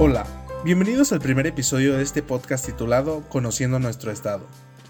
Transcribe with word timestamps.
Hola, 0.00 0.24
bienvenidos 0.64 1.10
al 1.10 1.18
primer 1.18 1.48
episodio 1.48 1.96
de 1.96 2.04
este 2.04 2.22
podcast 2.22 2.64
titulado 2.64 3.28
Conociendo 3.28 3.80
nuestro 3.80 4.12
Estado, 4.12 4.46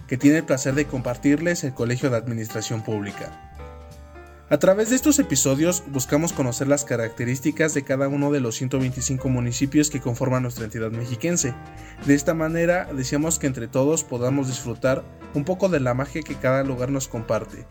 que 0.07 0.19
tiene 0.19 0.37
el 0.37 0.45
placer 0.45 0.75
de 0.75 0.87
compartirles 0.87 1.65
el 1.65 1.73
Colegio 1.73 2.11
de 2.11 2.19
Administración 2.19 2.83
Pública. 2.83 3.49
A 4.51 4.59
través 4.59 4.91
de 4.91 4.97
estos 4.97 5.19
episodios 5.19 5.83
buscamos 5.87 6.35
conocer 6.35 6.69
las 6.69 6.85
características 6.85 7.73
de 7.73 7.85
cada 7.85 8.07
uno 8.07 8.31
de 8.31 8.41
los 8.41 8.57
125 8.57 9.31
municipios 9.31 9.89
que 9.89 10.03
conforman 10.03 10.43
nuestra 10.43 10.67
entidad 10.67 10.91
mexiquense. 10.91 11.55
De 12.05 12.13
esta 12.13 12.35
manera 12.35 12.87
deseamos 12.93 13.39
que 13.39 13.47
entre 13.47 13.67
todos 13.67 14.05
podamos 14.05 14.49
disfrutar 14.49 15.05
un 15.33 15.47
poco 15.47 15.71
de 15.71 15.81
la 15.81 15.95
magia 15.95 16.21
que 16.21 16.35
cada 16.35 16.65
lugar 16.65 16.91
nos 16.91 17.09
comparte. 17.09 17.65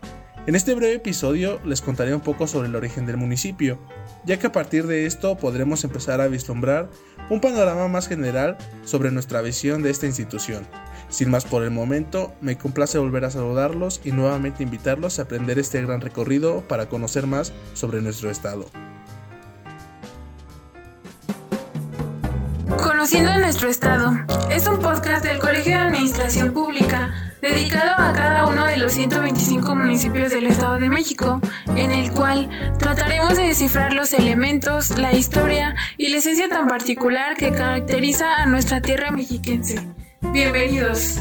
En 0.48 0.54
este 0.54 0.74
breve 0.74 0.94
episodio 0.94 1.60
les 1.62 1.82
contaré 1.82 2.14
un 2.14 2.22
poco 2.22 2.46
sobre 2.46 2.68
el 2.68 2.74
origen 2.74 3.04
del 3.04 3.18
municipio, 3.18 3.78
ya 4.24 4.38
que 4.38 4.46
a 4.46 4.52
partir 4.52 4.86
de 4.86 5.04
esto 5.04 5.36
podremos 5.36 5.84
empezar 5.84 6.22
a 6.22 6.28
vislumbrar 6.28 6.88
un 7.28 7.42
panorama 7.42 7.86
más 7.86 8.08
general 8.08 8.56
sobre 8.82 9.10
nuestra 9.10 9.42
visión 9.42 9.82
de 9.82 9.90
esta 9.90 10.06
institución. 10.06 10.66
Sin 11.10 11.28
más 11.28 11.44
por 11.44 11.64
el 11.64 11.70
momento, 11.70 12.32
me 12.40 12.56
complace 12.56 12.96
volver 12.96 13.26
a 13.26 13.30
saludarlos 13.30 14.00
y 14.04 14.12
nuevamente 14.12 14.62
invitarlos 14.62 15.18
a 15.18 15.24
aprender 15.24 15.58
este 15.58 15.82
gran 15.82 16.00
recorrido 16.00 16.62
para 16.66 16.88
conocer 16.88 17.26
más 17.26 17.52
sobre 17.74 18.00
nuestro 18.00 18.30
estado. 18.30 18.70
Conociendo 22.82 23.38
nuestro 23.38 23.68
estado 23.68 24.12
es 24.50 24.66
un 24.66 24.78
podcast 24.78 25.22
del 25.26 25.40
Colegio 25.40 25.72
de 25.72 25.82
Administración 25.82 26.54
Pública 26.54 27.12
dedicado 27.42 27.92
a 27.98 28.12
cada 28.12 28.37
los 28.88 28.94
125 28.94 29.74
municipios 29.74 30.30
del 30.30 30.46
Estado 30.46 30.78
de 30.78 30.88
México, 30.88 31.42
en 31.76 31.90
el 31.90 32.10
cual 32.10 32.48
trataremos 32.78 33.36
de 33.36 33.42
descifrar 33.42 33.92
los 33.92 34.14
elementos, 34.14 34.96
la 34.96 35.12
historia 35.12 35.76
y 35.98 36.08
la 36.08 36.16
esencia 36.16 36.48
tan 36.48 36.68
particular 36.68 37.36
que 37.36 37.50
caracteriza 37.52 38.36
a 38.36 38.46
nuestra 38.46 38.80
tierra 38.80 39.10
mexiquense. 39.10 39.86
Bienvenidos. 40.32 41.20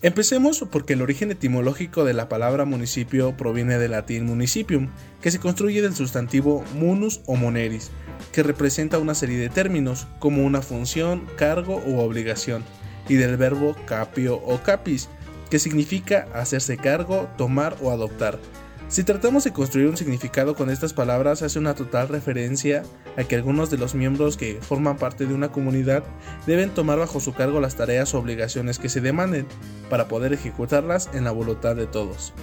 Empecemos 0.00 0.64
porque 0.72 0.94
el 0.94 1.02
origen 1.02 1.30
etimológico 1.30 2.04
de 2.04 2.14
la 2.14 2.30
palabra 2.30 2.64
municipio 2.64 3.36
proviene 3.36 3.76
del 3.76 3.90
latín 3.90 4.24
municipium, 4.24 4.88
que 5.20 5.30
se 5.30 5.40
construye 5.40 5.82
del 5.82 5.94
sustantivo 5.94 6.64
munus 6.74 7.20
o 7.26 7.36
moneris, 7.36 7.90
que 8.32 8.42
representa 8.42 8.98
una 8.98 9.14
serie 9.14 9.36
de 9.36 9.50
términos 9.50 10.06
como 10.20 10.42
una 10.42 10.62
función, 10.62 11.26
cargo 11.36 11.82
u 11.84 11.98
obligación, 11.98 12.64
y 13.08 13.14
del 13.14 13.36
verbo 13.36 13.76
capio 13.86 14.36
o 14.36 14.62
capis, 14.62 15.08
que 15.50 15.58
significa 15.58 16.26
hacerse 16.34 16.76
cargo, 16.76 17.28
tomar 17.36 17.76
o 17.82 17.90
adoptar, 17.90 18.38
si 18.88 19.02
tratamos 19.02 19.44
de 19.44 19.52
construir 19.52 19.88
un 19.88 19.96
significado 19.96 20.54
con 20.54 20.68
estas 20.70 20.92
palabras, 20.92 21.42
hace 21.42 21.58
una 21.58 21.74
total 21.74 22.08
referencia 22.08 22.82
a 23.16 23.24
que 23.24 23.34
algunos 23.34 23.70
de 23.70 23.78
los 23.78 23.94
miembros 23.94 24.36
que 24.36 24.58
forman 24.60 24.98
parte 24.98 25.26
de 25.26 25.34
una 25.34 25.50
comunidad 25.50 26.04
deben 26.46 26.70
tomar 26.70 26.98
bajo 26.98 27.18
su 27.18 27.32
cargo 27.32 27.60
las 27.60 27.76
tareas 27.76 28.14
o 28.14 28.18
obligaciones 28.18 28.78
que 28.78 28.90
se 28.90 29.00
demanden 29.00 29.46
para 29.88 30.06
poder 30.06 30.32
ejecutarlas 30.32 31.08
en 31.14 31.24
la 31.24 31.30
voluntad 31.30 31.74
de 31.74 31.86
todos. 31.86 32.34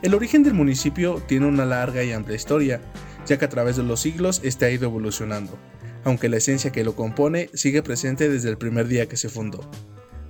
El 0.00 0.14
origen 0.14 0.42
del 0.42 0.54
municipio 0.54 1.20
tiene 1.26 1.46
una 1.46 1.66
larga 1.66 2.04
y 2.04 2.12
amplia 2.12 2.36
historia, 2.36 2.80
ya 3.26 3.38
que 3.38 3.44
a 3.44 3.50
través 3.50 3.76
de 3.76 3.82
los 3.82 4.00
siglos 4.00 4.40
este 4.44 4.66
ha 4.66 4.70
ido 4.70 4.86
evolucionando, 4.86 5.58
aunque 6.04 6.28
la 6.28 6.36
esencia 6.36 6.72
que 6.72 6.84
lo 6.84 6.94
compone 6.94 7.50
sigue 7.54 7.82
presente 7.82 8.28
desde 8.28 8.50
el 8.50 8.58
primer 8.58 8.88
día 8.88 9.08
que 9.08 9.16
se 9.16 9.28
fundó. 9.28 9.68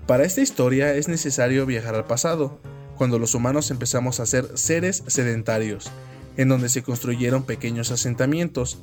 Para 0.06 0.24
esta 0.24 0.40
historia 0.40 0.94
es 0.94 1.08
necesario 1.08 1.66
viajar 1.66 1.94
al 1.94 2.06
pasado, 2.06 2.60
cuando 2.96 3.18
los 3.18 3.34
humanos 3.34 3.70
empezamos 3.70 4.20
a 4.20 4.26
ser 4.26 4.56
seres 4.56 5.02
sedentarios, 5.06 5.90
en 6.36 6.48
donde 6.48 6.68
se 6.68 6.82
construyeron 6.82 7.44
pequeños 7.44 7.90
asentamientos. 7.90 8.82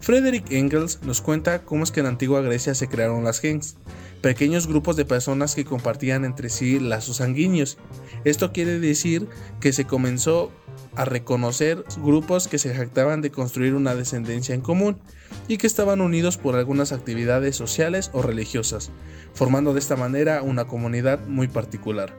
Frederick 0.00 0.50
Engels 0.52 1.00
nos 1.02 1.20
cuenta 1.20 1.64
cómo 1.64 1.84
es 1.84 1.90
que 1.90 2.00
en 2.00 2.04
la 2.04 2.10
antigua 2.10 2.40
Grecia 2.40 2.74
se 2.74 2.88
crearon 2.88 3.24
las 3.24 3.40
gens, 3.40 3.76
pequeños 4.20 4.66
grupos 4.66 4.96
de 4.96 5.04
personas 5.04 5.54
que 5.54 5.64
compartían 5.64 6.24
entre 6.24 6.50
sí 6.50 6.78
lazos 6.78 7.16
sanguíneos. 7.16 7.78
Esto 8.24 8.52
quiere 8.52 8.78
decir 8.78 9.28
que 9.60 9.72
se 9.72 9.86
comenzó 9.86 10.52
a 10.96 11.04
reconocer 11.04 11.84
grupos 11.98 12.48
que 12.48 12.58
se 12.58 12.74
jactaban 12.74 13.22
de 13.22 13.30
construir 13.30 13.74
una 13.74 13.94
descendencia 13.94 14.54
en 14.54 14.60
común 14.60 14.98
y 15.46 15.58
que 15.58 15.66
estaban 15.66 16.00
unidos 16.00 16.36
por 16.36 16.56
algunas 16.56 16.92
actividades 16.92 17.56
sociales 17.56 18.10
o 18.12 18.22
religiosas, 18.22 18.90
formando 19.34 19.72
de 19.72 19.80
esta 19.80 19.96
manera 19.96 20.42
una 20.42 20.66
comunidad 20.66 21.20
muy 21.26 21.48
particular. 21.48 22.14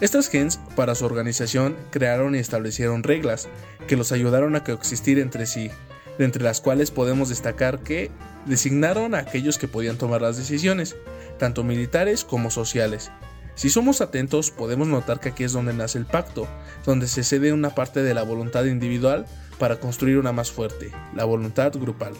Estas 0.00 0.28
gens, 0.28 0.58
para 0.76 0.94
su 0.94 1.04
organización, 1.04 1.76
crearon 1.90 2.34
y 2.34 2.38
establecieron 2.38 3.02
reglas 3.02 3.48
que 3.86 3.96
los 3.96 4.12
ayudaron 4.12 4.56
a 4.56 4.64
coexistir 4.64 5.18
entre 5.18 5.46
sí, 5.46 5.70
de 6.18 6.24
entre 6.24 6.42
las 6.42 6.60
cuales 6.60 6.90
podemos 6.90 7.28
destacar 7.28 7.80
que 7.80 8.10
designaron 8.46 9.14
a 9.14 9.18
aquellos 9.18 9.56
que 9.56 9.68
podían 9.68 9.96
tomar 9.96 10.20
las 10.22 10.36
decisiones, 10.36 10.96
tanto 11.38 11.64
militares 11.64 12.24
como 12.24 12.50
sociales. 12.50 13.10
Si 13.54 13.70
somos 13.70 14.00
atentos, 14.00 14.50
podemos 14.50 14.88
notar 14.88 15.20
que 15.20 15.28
aquí 15.28 15.44
es 15.44 15.52
donde 15.52 15.72
nace 15.72 15.98
el 15.98 16.06
pacto, 16.06 16.48
donde 16.84 17.06
se 17.06 17.22
cede 17.22 17.52
una 17.52 17.70
parte 17.70 18.02
de 18.02 18.12
la 18.12 18.24
voluntad 18.24 18.64
individual 18.64 19.26
para 19.58 19.78
construir 19.78 20.18
una 20.18 20.32
más 20.32 20.50
fuerte, 20.50 20.90
la 21.14 21.24
voluntad 21.24 21.72
grupal. 21.72 22.14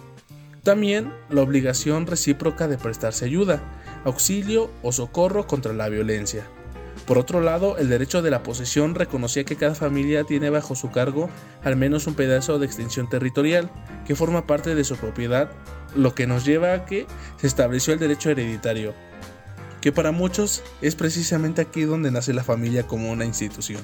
También 0.63 1.13
la 1.29 1.43
obligación 1.43 2.07
recíproca 2.07 2.69
de 2.69 2.79
prestarse 2.79 3.25
ayuda, 3.25 3.63
auxilio 4.05 4.71
o 4.83 4.93
socorro 4.93 5.47
contra 5.47 5.73
la 5.73 5.89
violencia. 5.89 6.47
Por 7.07 7.19
otro 7.19 7.41
lado, 7.41 7.77
el 7.77 7.91
derecho 7.91 8.23
de 8.23 8.31
la 8.31 8.43
posesión 8.43 8.95
reconocía 8.95 9.45
que 9.45 9.57
cada 9.57 9.75
familia 9.75 10.25
tiene 10.25 10.49
bajo 10.49 10.75
su 10.75 10.91
cargo 10.91 11.29
al 11.63 11.77
menos 11.77 12.07
un 12.07 12.15
pedazo 12.15 12.59
de 12.59 12.65
extensión 12.65 13.11
territorial 13.11 13.71
que 14.07 14.17
forma 14.17 14.47
parte 14.47 14.75
de 14.75 14.85
su 14.85 14.97
propiedad, 14.97 15.51
lo 15.95 16.15
que 16.15 16.27
nos 16.27 16.47
lleva 16.47 16.73
a 16.73 16.85
que 16.87 17.07
se 17.37 17.47
estableció 17.47 17.93
el 17.93 17.99
derecho 17.99 18.31
hereditario, 18.31 18.95
que 19.85 19.93
para 19.93 20.13
muchos 20.13 20.63
es 20.81 20.95
precisamente 20.95 21.61
aquí 21.61 21.83
donde 21.83 22.11
nace 22.11 22.33
la 22.33 22.43
familia 22.43 22.87
como 22.87 23.13
una 23.13 23.27
institución. 23.27 23.83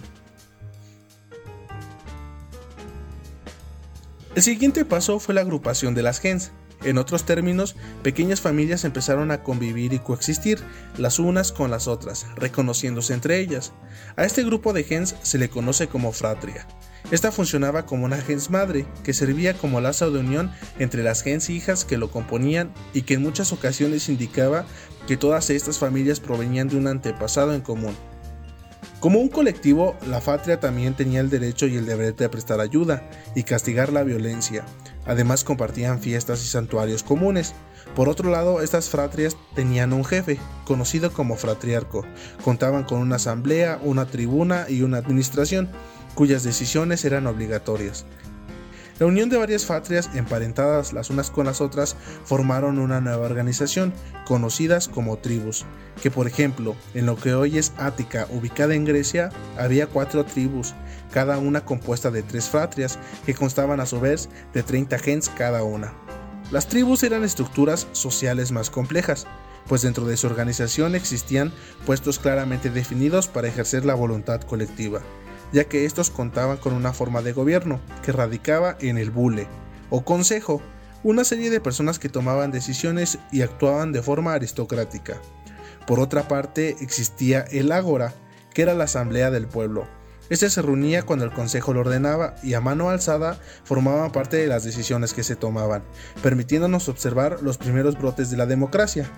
El 4.35 4.43
siguiente 4.43 4.87
paso 4.87 5.21
fue 5.21 5.35
la 5.35 5.43
agrupación 5.43 5.95
de 5.95 6.01
las 6.01 6.19
gens, 6.19 6.53
en 6.85 6.97
otros 6.97 7.27
términos, 7.27 7.77
pequeñas 8.03 8.41
familias 8.41 8.85
empezaron 8.85 9.31
a 9.31 9.43
convivir 9.43 9.93
y 9.93 9.99
coexistir 9.99 10.59
las 10.97 11.19
unas 11.19 11.53
con 11.53 11.71
las 11.71 11.87
otras, 11.87 12.27
reconociéndose 12.35 13.13
entre 13.13 13.39
ellas. 13.39 13.75
A 14.17 14.25
este 14.25 14.43
grupo 14.43 14.73
de 14.73 14.85
gens 14.85 15.17
se 15.21 15.37
le 15.37 15.51
conoce 15.51 15.89
como 15.89 16.13
fratria. 16.13 16.67
Esta 17.11 17.33
funcionaba 17.33 17.87
como 17.87 18.05
una 18.05 18.19
gens 18.19 18.51
madre, 18.51 18.87
que 19.03 19.13
servía 19.13 19.55
como 19.55 19.81
lazo 19.81 20.11
de 20.11 20.21
unión 20.21 20.53
entre 20.79 21.03
las 21.03 21.23
gens 21.23 21.51
hijas 21.51 21.85
que 21.85 21.99
lo 21.99 22.11
componían 22.11 22.73
y 22.95 23.03
que 23.03 23.15
en 23.15 23.23
muchas 23.23 23.53
ocasiones 23.53 24.09
indicaba 24.09 24.65
que 25.09 25.17
todas 25.17 25.51
estas 25.51 25.79
familias 25.79 26.21
provenían 26.21 26.69
de 26.69 26.77
un 26.77 26.87
antepasado 26.87 27.53
en 27.53 27.63
común. 27.63 27.97
Como 29.01 29.19
un 29.19 29.29
colectivo, 29.29 29.97
la 30.07 30.21
Fatria 30.21 30.61
también 30.61 30.95
tenía 30.95 31.21
el 31.21 31.31
derecho 31.31 31.67
y 31.67 31.77
el 31.77 31.87
deber 31.87 32.15
de 32.15 32.29
prestar 32.29 32.61
ayuda 32.61 33.09
y 33.35 33.45
castigar 33.45 33.93
la 33.93 34.03
violencia. 34.03 34.63
Además 35.07 35.43
compartían 35.43 36.01
fiestas 36.01 36.45
y 36.45 36.49
santuarios 36.49 37.03
comunes. 37.03 37.55
Por 37.97 38.11
otro 38.11 38.31
lado, 38.31 38.61
estas 38.61 38.91
fratrias 38.91 39.39
tenían 39.55 39.95
un 39.95 40.05
jefe, 40.05 40.39
conocido 40.67 41.15
como 41.15 41.37
fratriarco. 41.37 42.05
Contaban 42.45 42.85
con 42.85 43.01
una 43.01 43.17
asamblea, 43.17 43.81
una 43.83 44.05
tribuna 44.05 44.67
y 44.69 44.83
una 44.83 44.99
administración, 44.99 45.71
cuyas 46.15 46.43
decisiones 46.43 47.05
eran 47.05 47.27
obligatorias. 47.27 48.05
La 49.01 49.07
unión 49.07 49.31
de 49.31 49.39
varias 49.39 49.65
fatrias 49.65 50.11
emparentadas 50.15 50.93
las 50.93 51.09
unas 51.09 51.31
con 51.31 51.47
las 51.47 51.63
otras 51.63 51.97
formaron 52.27 52.79
una 52.79 53.01
nueva 53.01 53.25
organización, 53.25 53.95
conocidas 54.27 54.89
como 54.89 55.17
tribus, 55.17 55.65
que 56.03 56.11
por 56.11 56.27
ejemplo, 56.27 56.77
en 56.93 57.07
lo 57.07 57.17
que 57.17 57.33
hoy 57.33 57.57
es 57.57 57.73
Ática, 57.79 58.27
ubicada 58.29 58.75
en 58.75 58.85
Grecia, 58.85 59.31
había 59.59 59.87
cuatro 59.87 60.27
tribus, 60.27 60.75
cada 61.13 61.39
una 61.39 61.65
compuesta 61.65 62.11
de 62.11 62.23
tres 62.23 62.51
fatrias, 62.51 62.99
que 63.25 63.33
constaban 63.33 63.81
a 63.81 63.87
su 63.87 64.01
vez 64.01 64.29
de 64.53 64.63
30 64.63 64.99
gens 64.99 65.31
cada 65.31 65.63
una. 65.63 65.95
Las 66.51 66.69
tribus 66.69 67.03
eran 67.03 67.25
estructuras 67.25 67.87
sociales 67.93 68.53
más 68.53 68.69
complejas, 68.69 69.27
pues 69.67 69.81
dentro 69.81 70.05
de 70.05 70.19
su 70.19 70.27
organización 70.27 70.95
existían 70.95 71.55
puestos 71.87 72.19
claramente 72.19 72.69
definidos 72.69 73.29
para 73.29 73.49
ejercer 73.49 73.87
la 73.87 73.95
voluntad 73.95 74.43
colectiva 74.43 75.01
ya 75.53 75.65
que 75.65 75.85
estos 75.85 76.11
contaban 76.11 76.59
con 76.59 76.73
una 76.73 76.93
forma 76.93 77.23
de 77.23 77.33
gobierno 77.33 77.81
que 78.03 78.13
radicaba 78.13 78.77
en 78.81 78.99
el 78.99 79.11
bule 79.11 79.47
o 79.91 80.05
consejo, 80.05 80.63
una 81.03 81.25
serie 81.25 81.51
de 81.51 81.61
personas 81.61 81.99
que 81.99 82.09
tomaban 82.09 82.51
decisiones 82.51 83.19
y 83.33 83.43
actuaban 83.43 83.93
de 83.93 84.03
forma 84.03 84.35
aristocrática. 84.35 85.21
Por 85.87 85.99
otra 85.99 86.29
parte, 86.29 86.77
existía 86.81 87.41
el 87.51 87.73
ágora, 87.73 88.15
que 88.55 88.63
era 88.63 88.75
la 88.75 88.85
asamblea 88.85 89.31
del 89.31 89.47
pueblo. 89.47 89.87
Este 90.29 90.49
se 90.49 90.63
reunía 90.63 91.03
cuando 91.03 91.25
el 91.25 91.33
consejo 91.33 91.75
lo 91.75 91.81
ordenaba 91.81 92.37
y 92.45 92.55
a 92.55 92.61
mano 92.61 92.89
alzada 92.89 93.41
formaba 93.65 94.13
parte 94.13 94.37
de 94.37 94.47
las 94.47 94.63
decisiones 94.63 95.13
que 95.13 95.25
se 95.25 95.35
tomaban, 95.35 95.83
permitiéndonos 96.23 96.89
observar 96.89 97.43
los 97.43 97.59
primeros 97.59 97.99
brotes 97.99 98.31
de 98.31 98.37
la 98.37 98.47
democracia. 98.47 99.11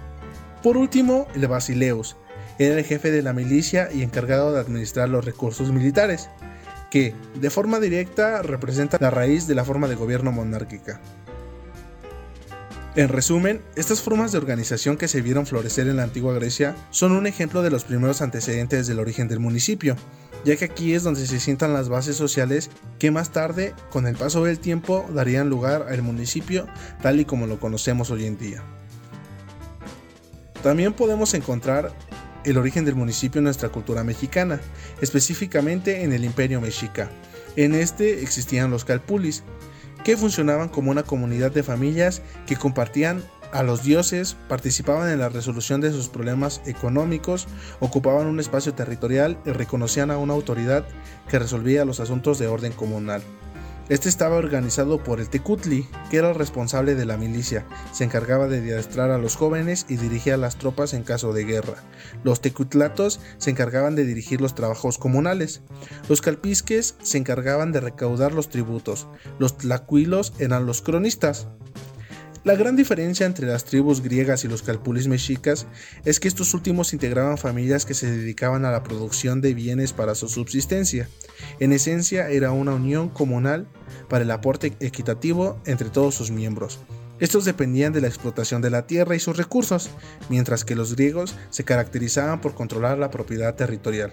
Por 0.62 0.76
último, 0.76 1.26
el 1.34 1.48
basileus, 1.48 2.16
era 2.58 2.78
el 2.78 2.84
jefe 2.84 3.10
de 3.10 3.22
la 3.22 3.32
milicia 3.32 3.88
y 3.92 4.02
encargado 4.02 4.52
de 4.52 4.60
administrar 4.60 5.08
los 5.08 5.24
recursos 5.24 5.72
militares. 5.72 6.28
que, 6.90 7.14
de 7.40 7.48
forma 7.48 7.80
directa, 7.80 8.42
representa 8.42 8.98
la 9.00 9.10
raíz 9.10 9.46
de 9.46 9.54
la 9.54 9.64
forma 9.64 9.88
de 9.88 9.94
gobierno 9.94 10.30
monárquica. 10.30 11.00
En 12.96 13.08
resumen, 13.08 13.62
estas 13.76 14.02
formas 14.02 14.30
de 14.30 14.36
organización 14.36 14.98
que 14.98 15.08
se 15.08 15.22
vieron 15.22 15.46
florecer 15.46 15.88
en 15.88 15.96
la 15.96 16.02
antigua 16.02 16.34
Grecia 16.34 16.76
son 16.90 17.12
un 17.12 17.26
ejemplo 17.26 17.62
de 17.62 17.70
los 17.70 17.84
primeros 17.84 18.20
antecedentes 18.20 18.86
del 18.86 18.98
origen 18.98 19.26
del 19.26 19.40
municipio, 19.40 19.96
ya 20.44 20.56
que 20.56 20.66
aquí 20.66 20.92
es 20.92 21.02
donde 21.02 21.26
se 21.26 21.40
sientan 21.40 21.72
las 21.72 21.88
bases 21.88 22.16
sociales 22.16 22.68
que 22.98 23.10
más 23.10 23.30
tarde, 23.32 23.72
con 23.90 24.06
el 24.06 24.16
paso 24.16 24.44
del 24.44 24.58
tiempo, 24.58 25.06
darían 25.14 25.48
lugar 25.48 25.86
al 25.88 26.02
municipio 26.02 26.66
tal 27.00 27.20
y 27.20 27.24
como 27.24 27.46
lo 27.46 27.58
conocemos 27.58 28.10
hoy 28.10 28.26
en 28.26 28.36
día. 28.36 28.62
También 30.62 30.92
podemos 30.92 31.34
encontrar 31.34 31.92
el 32.44 32.56
origen 32.56 32.84
del 32.84 32.94
municipio 32.94 33.38
en 33.38 33.44
nuestra 33.44 33.70
cultura 33.70 34.04
mexicana, 34.04 34.60
específicamente 35.00 36.04
en 36.04 36.12
el 36.12 36.24
Imperio 36.24 36.60
Mexica. 36.60 37.10
En 37.56 37.74
este 37.74 38.22
existían 38.22 38.70
los 38.70 38.84
calpulis, 38.84 39.42
que 40.04 40.16
funcionaban 40.16 40.68
como 40.68 40.90
una 40.90 41.02
comunidad 41.04 41.52
de 41.52 41.62
familias 41.62 42.22
que 42.46 42.56
compartían 42.56 43.22
a 43.52 43.62
los 43.62 43.82
dioses, 43.82 44.36
participaban 44.48 45.10
en 45.10 45.18
la 45.18 45.28
resolución 45.28 45.80
de 45.80 45.92
sus 45.92 46.08
problemas 46.08 46.62
económicos, 46.64 47.46
ocupaban 47.80 48.26
un 48.26 48.40
espacio 48.40 48.74
territorial 48.74 49.38
y 49.44 49.50
reconocían 49.50 50.10
a 50.10 50.16
una 50.16 50.32
autoridad 50.32 50.86
que 51.28 51.38
resolvía 51.38 51.84
los 51.84 52.00
asuntos 52.00 52.38
de 52.38 52.48
orden 52.48 52.72
comunal. 52.72 53.22
Este 53.92 54.08
estaba 54.08 54.36
organizado 54.36 55.04
por 55.04 55.20
el 55.20 55.28
Tecutli, 55.28 55.86
que 56.10 56.16
era 56.16 56.30
el 56.30 56.34
responsable 56.34 56.94
de 56.94 57.04
la 57.04 57.18
milicia, 57.18 57.66
se 57.92 58.04
encargaba 58.04 58.48
de 58.48 58.60
adiestrar 58.60 59.10
a 59.10 59.18
los 59.18 59.36
jóvenes 59.36 59.84
y 59.86 59.96
dirigía 59.96 60.38
las 60.38 60.56
tropas 60.56 60.94
en 60.94 61.02
caso 61.02 61.34
de 61.34 61.44
guerra. 61.44 61.74
Los 62.24 62.40
Tecutlatos 62.40 63.20
se 63.36 63.50
encargaban 63.50 63.94
de 63.94 64.06
dirigir 64.06 64.40
los 64.40 64.54
trabajos 64.54 64.96
comunales. 64.96 65.60
Los 66.08 66.22
Calpisques 66.22 66.94
se 67.02 67.18
encargaban 67.18 67.70
de 67.70 67.80
recaudar 67.80 68.32
los 68.32 68.48
tributos. 68.48 69.08
Los 69.38 69.58
Tlacuilos 69.58 70.32
eran 70.38 70.64
los 70.64 70.80
cronistas. 70.80 71.48
La 72.44 72.56
gran 72.56 72.74
diferencia 72.74 73.24
entre 73.24 73.46
las 73.46 73.64
tribus 73.64 74.02
griegas 74.02 74.42
y 74.44 74.48
los 74.48 74.62
calpulis 74.62 75.06
mexicas 75.06 75.68
es 76.04 76.18
que 76.18 76.26
estos 76.26 76.54
últimos 76.54 76.92
integraban 76.92 77.38
familias 77.38 77.86
que 77.86 77.94
se 77.94 78.10
dedicaban 78.10 78.64
a 78.64 78.72
la 78.72 78.82
producción 78.82 79.40
de 79.40 79.54
bienes 79.54 79.92
para 79.92 80.16
su 80.16 80.28
subsistencia. 80.28 81.08
En 81.60 81.72
esencia 81.72 82.30
era 82.30 82.50
una 82.50 82.74
unión 82.74 83.10
comunal 83.10 83.68
para 84.12 84.24
el 84.24 84.30
aporte 84.30 84.74
equitativo 84.80 85.58
entre 85.64 85.88
todos 85.88 86.14
sus 86.14 86.30
miembros. 86.30 86.80
Estos 87.18 87.46
dependían 87.46 87.94
de 87.94 88.02
la 88.02 88.08
explotación 88.08 88.60
de 88.60 88.68
la 88.68 88.86
tierra 88.86 89.16
y 89.16 89.18
sus 89.18 89.38
recursos, 89.38 89.88
mientras 90.28 90.66
que 90.66 90.74
los 90.74 90.94
griegos 90.94 91.34
se 91.48 91.64
caracterizaban 91.64 92.42
por 92.42 92.52
controlar 92.52 92.98
la 92.98 93.10
propiedad 93.10 93.54
territorial. 93.54 94.12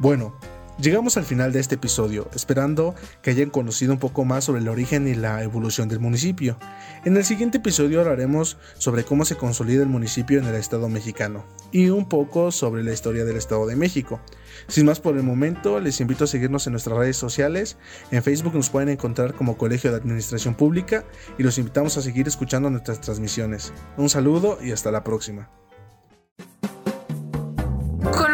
Bueno, 0.00 0.34
llegamos 0.82 1.16
al 1.16 1.24
final 1.24 1.52
de 1.52 1.60
este 1.60 1.76
episodio, 1.76 2.28
esperando 2.34 2.94
que 3.22 3.30
hayan 3.30 3.50
conocido 3.50 3.92
un 3.92 4.00
poco 4.00 4.24
más 4.24 4.44
sobre 4.44 4.60
el 4.60 4.68
origen 4.68 5.06
y 5.06 5.14
la 5.14 5.42
evolución 5.42 5.88
del 5.88 6.00
municipio. 6.00 6.58
En 7.04 7.16
el 7.16 7.24
siguiente 7.24 7.58
episodio 7.58 8.00
hablaremos 8.00 8.58
sobre 8.78 9.04
cómo 9.04 9.24
se 9.24 9.36
consolida 9.36 9.82
el 9.82 9.88
municipio 9.88 10.40
en 10.40 10.46
el 10.46 10.56
Estado 10.56 10.88
mexicano 10.88 11.44
y 11.70 11.88
un 11.88 12.08
poco 12.08 12.50
sobre 12.50 12.82
la 12.82 12.92
historia 12.92 13.24
del 13.24 13.36
Estado 13.36 13.66
de 13.66 13.76
México. 13.76 14.20
Sin 14.66 14.86
más 14.86 15.00
por 15.00 15.16
el 15.16 15.22
momento, 15.22 15.78
les 15.78 16.00
invito 16.00 16.24
a 16.24 16.26
seguirnos 16.26 16.66
en 16.66 16.72
nuestras 16.72 16.98
redes 16.98 17.16
sociales. 17.16 17.78
En 18.10 18.22
Facebook 18.22 18.54
nos 18.54 18.68
pueden 18.68 18.88
encontrar 18.88 19.34
como 19.34 19.56
Colegio 19.56 19.90
de 19.90 19.98
Administración 19.98 20.54
Pública 20.56 21.04
y 21.38 21.44
los 21.44 21.58
invitamos 21.58 21.96
a 21.96 22.02
seguir 22.02 22.26
escuchando 22.26 22.68
nuestras 22.70 23.00
transmisiones. 23.00 23.72
Un 23.96 24.08
saludo 24.08 24.58
y 24.60 24.72
hasta 24.72 24.90
la 24.90 25.04
próxima. 25.04 25.61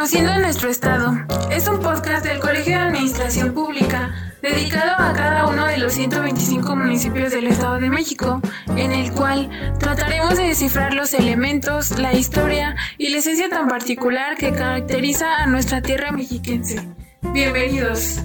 Conociendo 0.09 0.41
nuestro 0.41 0.71
Estado 0.71 1.13
es 1.51 1.69
un 1.69 1.81
podcast 1.81 2.25
del 2.25 2.39
Colegio 2.39 2.79
de 2.79 2.83
Administración 2.83 3.53
Pública 3.53 4.15
dedicado 4.41 4.93
a 4.97 5.13
cada 5.13 5.47
uno 5.49 5.67
de 5.67 5.77
los 5.77 5.93
125 5.93 6.77
municipios 6.77 7.31
del 7.31 7.47
Estado 7.47 7.79
de 7.79 7.91
México, 7.91 8.41
en 8.75 8.93
el 8.93 9.13
cual 9.13 9.51
trataremos 9.79 10.39
de 10.39 10.45
descifrar 10.45 10.95
los 10.95 11.13
elementos, 11.13 11.99
la 11.99 12.15
historia 12.15 12.75
y 12.97 13.11
la 13.11 13.19
esencia 13.19 13.51
tan 13.51 13.69
particular 13.69 14.39
que 14.39 14.53
caracteriza 14.53 15.43
a 15.43 15.47
nuestra 15.47 15.83
tierra 15.83 16.11
mexiquense. 16.11 16.89
Bienvenidos. 17.35 18.23